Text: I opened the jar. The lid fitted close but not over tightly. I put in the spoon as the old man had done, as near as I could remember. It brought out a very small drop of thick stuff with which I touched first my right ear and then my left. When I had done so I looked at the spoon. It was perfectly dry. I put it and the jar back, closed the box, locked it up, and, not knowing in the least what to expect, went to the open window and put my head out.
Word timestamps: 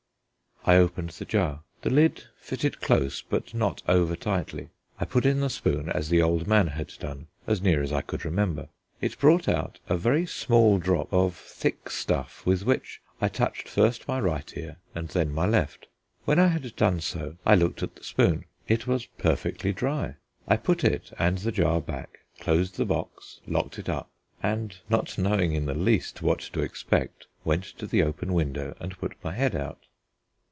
I 0.63 0.75
opened 0.75 1.09
the 1.09 1.25
jar. 1.25 1.63
The 1.81 1.89
lid 1.89 2.25
fitted 2.39 2.79
close 2.81 3.23
but 3.23 3.51
not 3.55 3.81
over 3.87 4.15
tightly. 4.15 4.69
I 4.99 5.05
put 5.05 5.25
in 5.25 5.39
the 5.39 5.49
spoon 5.49 5.89
as 5.89 6.09
the 6.09 6.21
old 6.21 6.45
man 6.45 6.67
had 6.67 6.93
done, 6.99 7.29
as 7.47 7.63
near 7.63 7.81
as 7.81 7.91
I 7.91 8.01
could 8.01 8.23
remember. 8.23 8.69
It 9.01 9.17
brought 9.17 9.47
out 9.49 9.79
a 9.89 9.97
very 9.97 10.27
small 10.27 10.77
drop 10.77 11.11
of 11.11 11.35
thick 11.35 11.89
stuff 11.89 12.45
with 12.45 12.63
which 12.63 13.01
I 13.19 13.27
touched 13.27 13.67
first 13.67 14.07
my 14.07 14.19
right 14.19 14.55
ear 14.55 14.75
and 14.93 15.07
then 15.09 15.33
my 15.33 15.47
left. 15.47 15.87
When 16.25 16.37
I 16.37 16.45
had 16.49 16.75
done 16.75 16.99
so 17.01 17.37
I 17.43 17.55
looked 17.55 17.81
at 17.81 17.95
the 17.95 18.03
spoon. 18.03 18.45
It 18.67 18.85
was 18.85 19.07
perfectly 19.17 19.73
dry. 19.73 20.17
I 20.47 20.57
put 20.57 20.83
it 20.83 21.11
and 21.17 21.39
the 21.39 21.51
jar 21.51 21.81
back, 21.81 22.19
closed 22.39 22.77
the 22.77 22.85
box, 22.85 23.39
locked 23.47 23.79
it 23.79 23.89
up, 23.89 24.11
and, 24.43 24.77
not 24.91 25.17
knowing 25.17 25.53
in 25.53 25.65
the 25.65 25.73
least 25.73 26.21
what 26.21 26.41
to 26.53 26.61
expect, 26.61 27.25
went 27.43 27.63
to 27.63 27.87
the 27.87 28.03
open 28.03 28.31
window 28.31 28.77
and 28.79 28.95
put 28.99 29.15
my 29.23 29.33
head 29.33 29.55
out. 29.55 29.87